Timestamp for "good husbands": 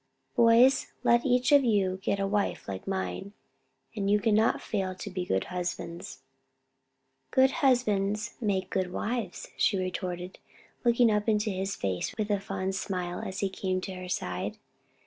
5.27-6.23, 7.29-8.33